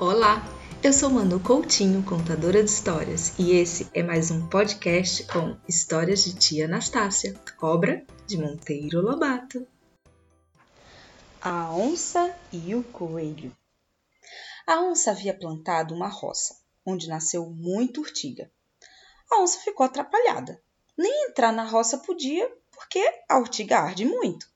Olá, 0.00 0.44
eu 0.80 0.92
sou 0.92 1.10
Manu 1.10 1.40
Coutinho, 1.40 2.04
contadora 2.04 2.62
de 2.62 2.70
histórias, 2.70 3.36
e 3.36 3.50
esse 3.50 3.90
é 3.92 4.00
mais 4.00 4.30
um 4.30 4.48
podcast 4.48 5.24
com 5.24 5.56
histórias 5.66 6.22
de 6.22 6.36
tia 6.36 6.66
Anastácia, 6.66 7.34
obra 7.60 8.06
de 8.24 8.38
Monteiro 8.38 9.00
Lobato. 9.00 9.66
A 11.42 11.74
onça 11.74 12.32
e 12.52 12.76
o 12.76 12.84
coelho. 12.84 13.52
A 14.64 14.80
onça 14.82 15.10
havia 15.10 15.36
plantado 15.36 15.92
uma 15.96 16.06
roça, 16.06 16.56
onde 16.86 17.08
nasceu 17.08 17.50
muita 17.50 17.98
urtiga. 17.98 18.48
A 19.28 19.42
onça 19.42 19.58
ficou 19.58 19.84
atrapalhada. 19.84 20.62
Nem 20.96 21.28
entrar 21.28 21.50
na 21.50 21.64
roça 21.64 21.98
podia, 21.98 22.48
porque 22.70 23.02
a 23.28 23.36
urtiga 23.36 23.80
arde 23.80 24.04
muito. 24.04 24.48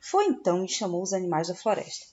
Foi 0.00 0.24
então 0.24 0.64
e 0.64 0.68
chamou 0.68 1.02
os 1.02 1.12
animais 1.12 1.48
da 1.48 1.54
floresta. 1.54 2.06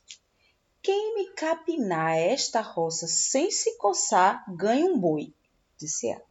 Quem 0.82 1.16
me 1.16 1.32
capinar 1.32 2.18
esta 2.18 2.62
roça 2.62 3.06
sem 3.06 3.52
se 3.52 3.78
coçar 3.78 4.46
ganha 4.48 4.86
um 4.86 4.98
boi, 4.98 5.34
disse 5.78 6.08
ela. 6.08 6.24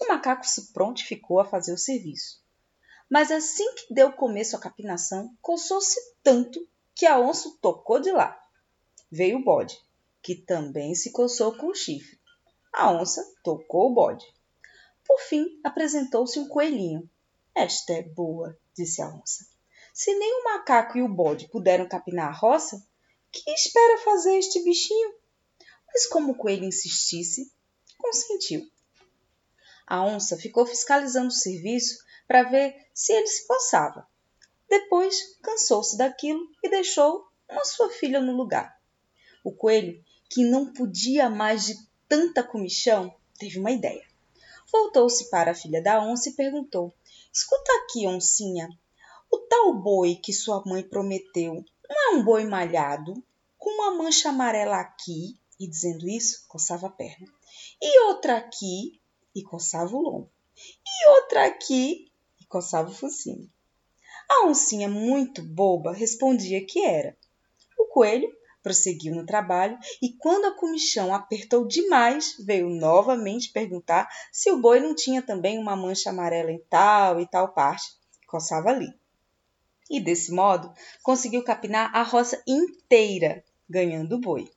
O 0.00 0.08
macaco 0.08 0.44
se 0.44 0.72
prontificou 0.72 1.38
a 1.38 1.44
fazer 1.44 1.72
o 1.72 1.78
serviço. 1.78 2.42
Mas 3.08 3.30
assim 3.30 3.74
que 3.74 3.94
deu 3.94 4.12
começo 4.12 4.56
à 4.56 4.58
capinação, 4.58 5.36
coçou-se 5.40 6.00
tanto 6.22 6.66
que 6.94 7.06
a 7.06 7.20
onça 7.20 7.56
tocou 7.60 8.00
de 8.00 8.10
lá. 8.10 8.36
Veio 9.10 9.38
o 9.38 9.44
bode, 9.44 9.80
que 10.20 10.34
também 10.34 10.94
se 10.96 11.12
coçou 11.12 11.56
com 11.56 11.68
o 11.68 11.74
chifre. 11.74 12.18
A 12.72 12.90
onça 12.90 13.24
tocou 13.44 13.90
o 13.90 13.94
bode. 13.94 14.26
Por 15.06 15.20
fim, 15.20 15.60
apresentou-se 15.62 16.40
um 16.40 16.48
coelhinho. 16.48 17.08
Esta 17.54 17.92
é 17.92 18.02
boa, 18.02 18.58
disse 18.76 19.00
a 19.00 19.08
onça. 19.08 19.46
Se 19.92 20.12
nem 20.18 20.40
o 20.40 20.44
macaco 20.44 20.98
e 20.98 21.02
o 21.02 21.08
bode 21.08 21.46
puderam 21.48 21.86
capinar 21.86 22.28
a 22.28 22.36
roça, 22.36 22.84
que 23.34 23.50
espera 23.50 23.98
fazer 23.98 24.38
este 24.38 24.62
bichinho? 24.62 25.14
Mas 25.88 26.06
como 26.06 26.32
o 26.32 26.36
coelho 26.36 26.64
insistisse, 26.64 27.52
consentiu. 27.98 28.70
A 29.86 30.04
onça 30.04 30.36
ficou 30.36 30.64
fiscalizando 30.64 31.28
o 31.28 31.32
serviço 31.32 31.98
para 32.28 32.44
ver 32.44 32.74
se 32.94 33.12
ele 33.12 33.26
se 33.26 33.46
coçava. 33.46 34.06
Depois 34.68 35.36
cansou-se 35.42 35.96
daquilo 35.96 36.48
e 36.62 36.70
deixou 36.70 37.26
uma 37.50 37.64
sua 37.64 37.90
filha 37.90 38.20
no 38.20 38.32
lugar. 38.32 38.80
O 39.42 39.52
coelho, 39.52 40.02
que 40.30 40.44
não 40.44 40.72
podia 40.72 41.28
mais 41.28 41.66
de 41.66 41.74
tanta 42.08 42.42
comichão, 42.42 43.14
teve 43.38 43.58
uma 43.58 43.72
ideia. 43.72 44.04
Voltou-se 44.72 45.28
para 45.28 45.50
a 45.50 45.54
filha 45.54 45.82
da 45.82 46.00
onça 46.00 46.30
e 46.30 46.34
perguntou: 46.34 46.94
Escuta 47.32 47.70
aqui, 47.82 48.06
oncinha, 48.06 48.68
o 49.30 49.38
tal 49.38 49.74
boi 49.74 50.16
que 50.16 50.32
sua 50.32 50.62
mãe 50.64 50.82
prometeu 50.82 51.64
não 51.88 52.12
é 52.12 52.16
um 52.16 52.24
boi 52.24 52.44
malhado, 52.44 53.22
com 53.58 53.70
uma 53.70 53.94
mancha 53.94 54.30
amarela 54.30 54.78
aqui, 54.78 55.38
e 55.58 55.68
dizendo 55.68 56.08
isso, 56.08 56.46
coçava 56.48 56.86
a 56.86 56.90
perna, 56.90 57.26
e 57.80 58.06
outra 58.06 58.36
aqui, 58.36 59.00
e 59.34 59.42
coçava 59.42 59.94
o 59.94 60.00
lombo, 60.00 60.30
e 60.56 61.08
outra 61.10 61.46
aqui, 61.46 62.10
e 62.40 62.44
coçava 62.46 62.90
o 62.90 62.94
focinho. 62.94 63.50
A 64.28 64.46
oncinha, 64.46 64.88
muito 64.88 65.42
boba, 65.42 65.92
respondia 65.92 66.64
que 66.64 66.84
era. 66.84 67.16
O 67.78 67.86
coelho 67.86 68.34
prosseguiu 68.62 69.14
no 69.14 69.26
trabalho 69.26 69.78
e, 70.00 70.14
quando 70.14 70.46
a 70.46 70.56
comichão 70.56 71.14
apertou 71.14 71.66
demais, 71.66 72.34
veio 72.38 72.70
novamente 72.70 73.52
perguntar 73.52 74.08
se 74.32 74.50
o 74.50 74.60
boi 74.60 74.80
não 74.80 74.94
tinha 74.94 75.20
também 75.20 75.58
uma 75.58 75.76
mancha 75.76 76.08
amarela 76.08 76.50
em 76.50 76.58
tal 76.70 77.20
e 77.20 77.26
tal 77.26 77.52
parte. 77.52 77.84
Coçava 78.26 78.70
ali 78.70 78.88
e, 79.90 80.00
desse 80.00 80.32
modo, 80.32 80.72
conseguiu 81.02 81.42
capinar 81.42 81.94
a 81.94 82.02
roça 82.02 82.42
inteira, 82.46 83.44
ganhando 83.68 84.16
o 84.16 84.20
boi. 84.20 84.50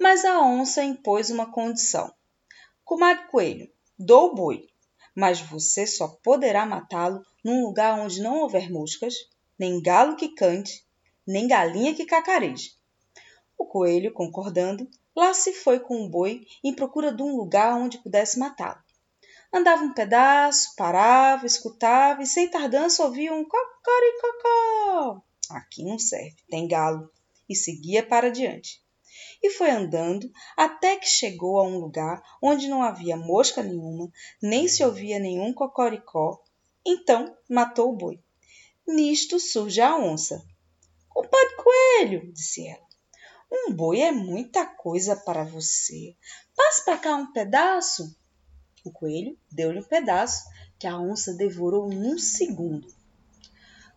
Mas 0.00 0.24
a 0.24 0.40
onça 0.40 0.84
impôs 0.84 1.30
uma 1.30 1.50
condição. 1.50 2.12
Comadre 2.84 3.26
Coelho, 3.28 3.70
dou 3.98 4.30
o 4.30 4.34
boi, 4.34 4.66
mas 5.14 5.40
você 5.40 5.86
só 5.86 6.08
poderá 6.22 6.66
matá-lo 6.66 7.24
num 7.42 7.62
lugar 7.62 7.98
onde 7.98 8.20
não 8.20 8.40
houver 8.42 8.70
moscas, 8.70 9.14
nem 9.58 9.80
galo 9.80 10.16
que 10.16 10.28
cante, 10.28 10.86
nem 11.26 11.48
galinha 11.48 11.94
que 11.94 12.04
cacareje. 12.04 12.76
O 13.58 13.64
coelho, 13.64 14.12
concordando, 14.12 14.88
lá 15.14 15.32
se 15.32 15.52
foi 15.52 15.80
com 15.80 16.04
o 16.04 16.08
boi 16.08 16.46
em 16.62 16.74
procura 16.74 17.10
de 17.10 17.22
um 17.22 17.36
lugar 17.36 17.74
onde 17.74 17.98
pudesse 17.98 18.38
matá-lo. 18.38 18.85
Andava 19.52 19.82
um 19.82 19.92
pedaço, 19.92 20.74
parava, 20.76 21.46
escutava 21.46 22.22
e 22.22 22.26
sem 22.26 22.50
tardança 22.50 23.04
ouvia 23.04 23.32
um 23.32 23.44
cocoricocó. 23.44 25.22
Aqui 25.50 25.84
não 25.84 25.98
serve, 25.98 26.36
tem 26.48 26.66
galo. 26.66 27.10
E 27.48 27.54
seguia 27.54 28.04
para 28.04 28.30
diante. 28.30 28.84
E 29.42 29.50
foi 29.50 29.70
andando 29.70 30.30
até 30.56 30.96
que 30.96 31.06
chegou 31.06 31.58
a 31.58 31.62
um 31.62 31.78
lugar 31.78 32.22
onde 32.42 32.68
não 32.68 32.82
havia 32.82 33.16
mosca 33.16 33.62
nenhuma, 33.62 34.10
nem 34.42 34.66
se 34.66 34.84
ouvia 34.84 35.18
nenhum 35.18 35.52
cocoricó. 35.52 36.42
Então 36.84 37.36
matou 37.48 37.92
o 37.92 37.96
boi. 37.96 38.20
Nisto 38.86 39.38
surge 39.38 39.80
a 39.80 39.96
onça. 39.96 40.44
Compadre 41.08 41.56
Coelho, 41.56 42.32
disse 42.32 42.66
ela, 42.66 42.86
um 43.50 43.72
boi 43.72 44.00
é 44.00 44.12
muita 44.12 44.66
coisa 44.66 45.16
para 45.16 45.44
você. 45.44 46.16
Passe 46.54 46.84
para 46.84 46.98
cá 46.98 47.14
um 47.14 47.32
pedaço. 47.32 48.16
O 48.86 48.92
coelho 48.92 49.36
deu-lhe 49.50 49.80
um 49.80 49.82
pedaço 49.82 50.48
que 50.78 50.86
a 50.86 50.96
onça 50.96 51.34
devorou 51.34 51.88
num 51.88 52.16
segundo. 52.20 52.86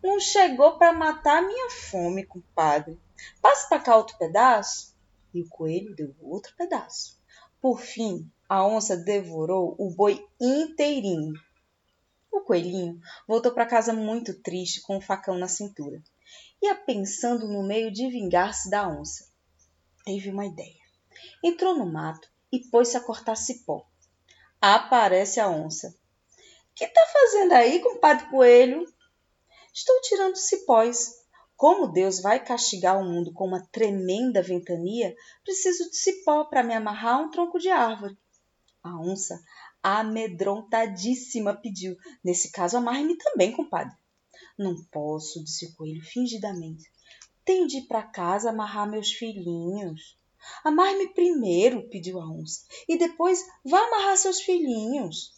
Não 0.02 0.18
chegou 0.18 0.78
para 0.78 0.92
matar 0.92 1.46
minha 1.46 1.70
fome, 1.70 2.26
compadre. 2.26 2.98
Passe 3.40 3.68
para 3.68 3.78
cá 3.78 3.96
outro 3.96 4.18
pedaço. 4.18 4.92
E 5.32 5.42
o 5.42 5.48
coelho 5.48 5.94
deu 5.94 6.12
outro 6.20 6.52
pedaço. 6.56 7.16
Por 7.60 7.80
fim, 7.80 8.28
a 8.48 8.66
onça 8.66 8.96
devorou 8.96 9.76
o 9.78 9.94
boi 9.94 10.26
inteirinho. 10.40 11.34
O 12.32 12.40
coelhinho 12.40 13.00
voltou 13.28 13.52
para 13.52 13.66
casa 13.66 13.92
muito 13.92 14.42
triste, 14.42 14.82
com 14.82 14.94
o 14.94 14.98
um 14.98 15.00
facão 15.00 15.38
na 15.38 15.46
cintura. 15.46 16.02
Ia 16.60 16.74
pensando 16.74 17.46
no 17.46 17.62
meio 17.62 17.92
de 17.92 18.08
vingar-se 18.08 18.68
da 18.68 18.88
onça. 18.88 19.30
Teve 20.04 20.30
uma 20.30 20.46
ideia. 20.46 20.82
Entrou 21.44 21.78
no 21.78 21.86
mato 21.86 22.28
e 22.50 22.58
pôs-se 22.58 22.96
a 22.96 23.00
cortar 23.00 23.36
cipó 23.36 23.88
aparece 24.60 25.40
a 25.40 25.48
onça. 25.48 25.96
Que 26.74 26.86
tá 26.86 27.00
fazendo 27.12 27.52
aí, 27.52 27.80
compadre 27.80 28.28
coelho? 28.30 28.84
Estou 29.72 30.00
tirando 30.02 30.36
cipós. 30.36 31.20
Como 31.56 31.88
Deus 31.88 32.20
vai 32.20 32.42
castigar 32.42 32.98
o 32.98 33.04
mundo 33.04 33.32
com 33.32 33.46
uma 33.46 33.66
tremenda 33.70 34.42
ventania, 34.42 35.14
preciso 35.44 35.90
de 35.90 35.96
cipó 35.96 36.44
para 36.44 36.62
me 36.62 36.74
amarrar 36.74 37.16
a 37.16 37.18
um 37.18 37.30
tronco 37.30 37.58
de 37.58 37.68
árvore. 37.68 38.16
A 38.82 38.98
onça, 38.98 39.38
amedrontadíssima, 39.82 41.54
pediu: 41.54 41.96
Nesse 42.24 42.50
caso, 42.50 42.78
amarre-me 42.78 43.16
também, 43.18 43.52
compadre. 43.52 43.94
Não 44.58 44.74
posso, 44.90 45.44
disse 45.44 45.66
o 45.66 45.74
coelho 45.74 46.02
fingidamente. 46.02 46.90
Tenho 47.44 47.66
de 47.66 47.78
ir 47.78 47.86
para 47.86 48.02
casa 48.02 48.50
amarrar 48.50 48.88
meus 48.88 49.12
filhinhos. 49.12 50.16
Amarre-me 50.64 51.08
primeiro, 51.08 51.88
pediu 51.88 52.20
a 52.20 52.30
onça, 52.30 52.64
e 52.88 52.98
depois 52.98 53.44
vá 53.64 53.78
amarrar 53.78 54.16
seus 54.16 54.40
filhinhos. 54.40 55.32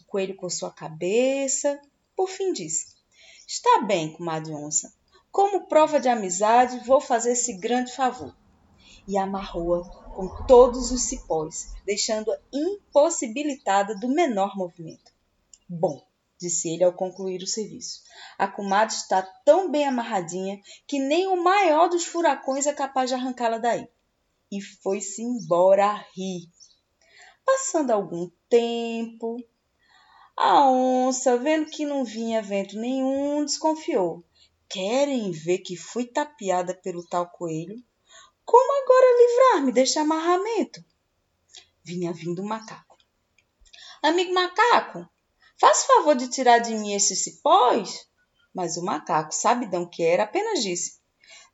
O 0.00 0.04
coelho 0.06 0.36
coçou 0.36 0.68
a 0.68 0.72
cabeça, 0.72 1.80
por 2.14 2.28
fim 2.28 2.52
disse: 2.52 2.94
Está 3.46 3.82
bem, 3.82 4.12
comadre 4.12 4.54
onça. 4.54 4.92
Como 5.30 5.66
prova 5.66 6.00
de 6.00 6.08
amizade, 6.08 6.84
vou 6.86 7.00
fazer 7.00 7.32
esse 7.32 7.52
grande 7.54 7.92
favor. 7.92 8.34
E 9.06 9.18
amarrou-a 9.18 9.84
com 10.14 10.44
todos 10.46 10.90
os 10.90 11.02
cipós, 11.02 11.74
deixando-a 11.84 12.38
impossibilitada 12.52 13.94
do 13.94 14.08
menor 14.08 14.56
movimento. 14.56 15.12
Bom, 15.68 16.02
disse 16.40 16.70
ele 16.70 16.84
ao 16.84 16.92
concluir 16.92 17.42
o 17.42 17.46
serviço. 17.46 18.02
A 18.38 18.48
comadre 18.48 18.94
está 18.94 19.22
tão 19.44 19.70
bem 19.70 19.86
amarradinha 19.86 20.60
que 20.86 20.98
nem 20.98 21.26
o 21.28 21.42
maior 21.42 21.88
dos 21.88 22.04
furacões 22.04 22.66
é 22.66 22.72
capaz 22.72 23.10
de 23.10 23.14
arrancá-la 23.14 23.58
daí 23.58 23.88
e 24.50 24.60
foi-se 24.60 25.22
embora 25.22 25.86
a 25.86 26.04
rir. 26.14 26.48
Passando 27.44 27.90
algum 27.90 28.30
tempo, 28.48 29.36
a 30.36 30.70
onça, 30.70 31.38
vendo 31.38 31.70
que 31.70 31.86
não 31.86 32.04
vinha 32.04 32.42
vento 32.42 32.76
nenhum, 32.76 33.44
desconfiou. 33.44 34.24
Querem 34.68 35.30
ver 35.30 35.58
que 35.58 35.76
fui 35.76 36.04
tapeada 36.04 36.74
pelo 36.74 37.06
tal 37.06 37.30
coelho? 37.30 37.82
Como 38.44 38.82
agora 38.82 39.18
livrar-me 39.18 39.72
deste 39.72 39.98
amarramento? 39.98 40.84
Vinha 41.84 42.12
vindo 42.12 42.42
o 42.42 42.46
macaco. 42.46 42.96
Amigo 44.02 44.34
macaco, 44.34 45.08
faz 45.58 45.84
favor 45.84 46.14
de 46.14 46.28
tirar 46.28 46.58
de 46.58 46.74
mim 46.74 46.92
esses 46.92 47.24
cipós? 47.24 48.06
Mas 48.54 48.76
o 48.76 48.84
macaco, 48.84 49.34
sabidão 49.34 49.88
que 49.88 50.02
era, 50.02 50.24
apenas 50.24 50.62
disse: 50.62 50.95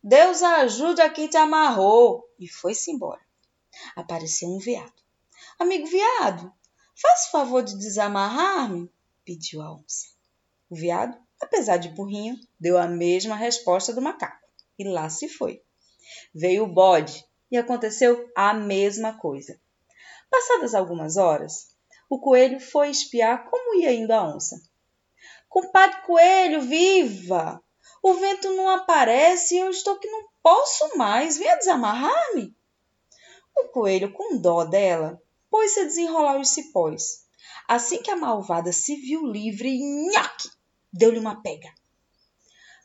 Deus 0.03 0.43
ajude 0.43 1.01
a 1.01 1.09
quem 1.09 1.29
te 1.29 1.37
amarrou. 1.37 2.29
E 2.39 2.49
foi-se 2.49 2.91
embora. 2.91 3.21
Apareceu 3.95 4.49
um 4.49 4.59
veado. 4.59 4.93
Amigo 5.59 5.87
veado, 5.87 6.53
faz 7.01 7.27
favor 7.27 7.63
de 7.63 7.79
desamarrar-me? 7.79 8.91
Pediu 9.25 9.63
a 9.63 9.73
onça. 9.73 10.09
O 10.69 10.75
veado, 10.75 11.17
apesar 11.41 11.77
de 11.77 11.91
burrinho, 11.91 12.37
deu 12.59 12.79
a 12.79 12.87
mesma 12.87 13.37
resposta 13.37 13.93
do 13.93 14.03
macaco. 14.03 14.49
E 14.79 14.85
lá 14.89 15.09
se 15.09 15.29
foi. 15.29 15.63
Veio 16.35 16.65
o 16.65 16.73
bode 16.73 17.25
E 17.51 17.57
aconteceu 17.57 18.31
a 18.35 18.53
mesma 18.53 19.19
coisa. 19.19 19.61
Passadas 20.31 20.75
algumas 20.75 21.17
horas, 21.17 21.77
o 22.09 22.19
coelho 22.19 22.59
foi 22.59 22.91
espiar 22.91 23.45
como 23.49 23.75
ia 23.75 23.93
indo 23.93 24.13
a 24.13 24.35
onça. 24.35 24.61
Compadre 25.49 26.01
Coelho, 26.03 26.63
viva! 26.63 27.63
O 28.03 28.15
vento 28.15 28.53
não 28.55 28.69
aparece 28.69 29.55
e 29.55 29.59
eu 29.59 29.71
estou 29.71 29.97
que 29.97 30.11
não 30.11 30.27
posso 30.43 30.97
mais. 30.99 31.39
Venha 31.39 31.57
desamarrar-me. 31.57 32.53
O 33.57 33.69
coelho, 33.69 34.13
com 34.13 34.37
dó 34.39 34.65
dela, 34.65 35.23
pôs-se 35.49 35.81
a 35.81 35.85
desenrolar 35.85 36.41
os 36.41 36.49
cipós. 36.49 37.25
Assim 37.69 38.03
que 38.03 38.11
a 38.11 38.17
malvada 38.17 38.73
se 38.73 38.97
viu 38.97 39.25
livre, 39.25 39.79
nhaque, 39.79 40.51
deu-lhe 40.93 41.19
uma 41.19 41.41
pega. 41.41 41.73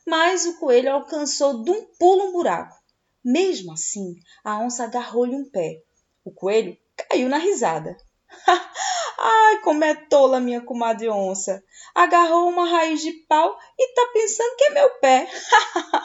Mas 0.06 0.46
o 0.46 0.58
coelho 0.58 0.92
alcançou 0.92 1.62
de 1.62 1.70
um 1.70 1.84
pulo 1.98 2.28
um 2.28 2.32
buraco. 2.32 2.78
Mesmo 3.24 3.72
assim, 3.72 4.14
a 4.44 4.58
onça 4.60 4.84
agarrou-lhe 4.84 5.34
um 5.34 5.50
pé. 5.50 5.82
O 6.24 6.30
coelho 6.30 6.78
caiu 6.96 7.28
na 7.28 7.38
risada. 7.38 7.96
Ai, 9.18 9.60
como 9.62 9.84
é 9.84 9.94
tola 9.94 10.40
minha 10.40 10.60
comadre 10.60 11.08
onça. 11.08 11.62
Agarrou 11.94 12.48
uma 12.48 12.68
raiz 12.68 13.00
de 13.00 13.12
pau 13.12 13.58
e 13.78 13.94
tá 13.94 14.10
pensando 14.12 14.56
que 14.56 14.64
é 14.64 14.70
meu 14.70 14.90
pé. 15.00 15.30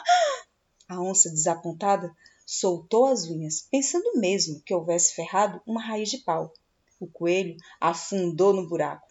a 0.88 1.00
onça, 1.00 1.30
desapontada, 1.30 2.14
soltou 2.46 3.06
as 3.06 3.24
unhas, 3.24 3.66
pensando 3.70 4.18
mesmo 4.18 4.60
que 4.62 4.74
houvesse 4.74 5.14
ferrado 5.14 5.60
uma 5.66 5.82
raiz 5.82 6.10
de 6.10 6.18
pau. 6.18 6.52
O 7.00 7.06
coelho 7.06 7.56
afundou 7.80 8.52
no 8.52 8.68
buraco. 8.68 9.06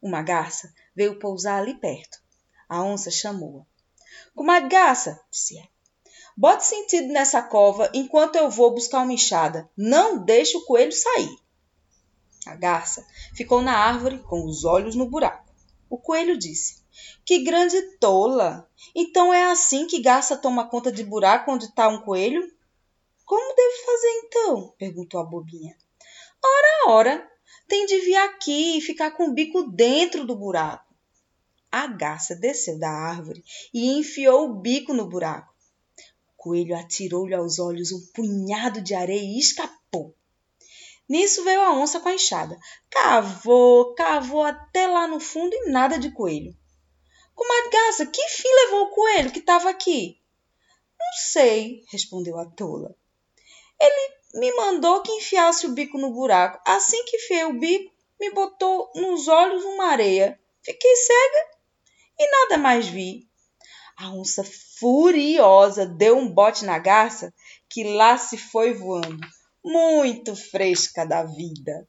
Uma 0.00 0.22
garça 0.22 0.72
veio 0.94 1.18
pousar 1.18 1.60
ali 1.60 1.74
perto. 1.74 2.18
A 2.68 2.82
onça 2.82 3.10
chamou-a. 3.10 3.66
Comadre 4.34 4.68
Garça, 4.68 5.20
disse 5.30 5.58
ela, 5.58 5.68
bote 6.36 6.64
sentido 6.64 7.08
nessa 7.08 7.42
cova 7.42 7.90
enquanto 7.92 8.36
eu 8.36 8.48
vou 8.50 8.72
buscar 8.72 9.02
uma 9.02 9.12
enxada. 9.12 9.68
Não 9.76 10.24
deixe 10.24 10.56
o 10.56 10.64
coelho 10.64 10.92
sair. 10.92 11.36
A 12.48 12.54
garça 12.56 13.06
ficou 13.34 13.60
na 13.60 13.76
árvore 13.76 14.20
com 14.20 14.46
os 14.46 14.64
olhos 14.64 14.96
no 14.96 15.04
buraco. 15.04 15.52
O 15.90 15.98
coelho 15.98 16.38
disse: 16.38 16.82
Que 17.22 17.44
grande 17.44 17.78
tola! 17.98 18.66
Então 18.94 19.34
é 19.34 19.50
assim 19.50 19.86
que 19.86 20.00
garça 20.00 20.34
toma 20.34 20.66
conta 20.66 20.90
de 20.90 21.04
buraco 21.04 21.52
onde 21.52 21.66
está 21.66 21.88
um 21.88 22.00
coelho? 22.00 22.42
Como 23.26 23.54
deve 23.54 23.84
fazer 23.84 24.08
então? 24.24 24.74
perguntou 24.78 25.20
a 25.20 25.24
bobinha. 25.24 25.76
Ora, 26.42 26.90
ora, 26.94 27.30
tem 27.68 27.84
de 27.84 28.00
vir 28.00 28.16
aqui 28.16 28.78
e 28.78 28.80
ficar 28.80 29.10
com 29.10 29.28
o 29.28 29.34
bico 29.34 29.64
dentro 29.64 30.24
do 30.26 30.34
buraco. 30.34 30.94
A 31.70 31.86
garça 31.86 32.34
desceu 32.34 32.78
da 32.78 32.88
árvore 32.88 33.44
e 33.74 33.98
enfiou 33.98 34.48
o 34.48 34.54
bico 34.54 34.94
no 34.94 35.06
buraco. 35.06 35.52
O 36.32 36.42
coelho 36.42 36.74
atirou-lhe 36.74 37.34
aos 37.34 37.58
olhos 37.58 37.92
um 37.92 38.00
punhado 38.14 38.80
de 38.80 38.94
areia 38.94 39.20
e 39.20 39.38
escapou. 39.38 39.77
Nisso 41.08 41.42
veio 41.42 41.62
a 41.62 41.72
onça 41.72 42.00
com 42.00 42.08
a 42.08 42.14
enxada. 42.14 42.58
Cavou, 42.90 43.94
cavou 43.94 44.42
até 44.42 44.86
lá 44.86 45.06
no 45.06 45.18
fundo 45.18 45.54
e 45.54 45.70
nada 45.70 45.98
de 45.98 46.10
coelho. 46.10 46.54
Comadre 47.34 48.06
que 48.12 48.28
fim 48.28 48.48
levou 48.48 48.82
o 48.82 48.90
coelho 48.90 49.30
que 49.30 49.38
estava 49.38 49.70
aqui? 49.70 50.20
Não 50.98 51.12
sei, 51.30 51.82
respondeu 51.90 52.38
a 52.38 52.44
tola. 52.44 52.94
Ele 53.80 54.14
me 54.34 54.52
mandou 54.54 55.00
que 55.02 55.12
enfiasse 55.12 55.66
o 55.66 55.72
bico 55.72 55.96
no 55.96 56.12
buraco. 56.12 56.60
Assim 56.66 57.02
que 57.06 57.16
enfiei 57.16 57.44
o 57.44 57.58
bico, 57.58 57.94
me 58.20 58.30
botou 58.30 58.90
nos 58.94 59.28
olhos 59.28 59.64
uma 59.64 59.86
areia. 59.86 60.38
Fiquei 60.62 60.96
cega 60.96 61.50
e 62.18 62.30
nada 62.30 62.58
mais 62.58 62.86
vi. 62.86 63.26
A 63.96 64.10
onça, 64.10 64.44
furiosa, 64.78 65.86
deu 65.86 66.18
um 66.18 66.28
bote 66.28 66.64
na 66.64 66.78
garça 66.78 67.32
que 67.68 67.84
lá 67.84 68.18
se 68.18 68.36
foi 68.36 68.74
voando 68.74 69.26
muito 69.64 70.34
fresca 70.36 71.04
da 71.04 71.24
vida. 71.24 71.86